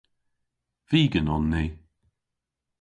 [0.91, 1.65] Vegan on ni.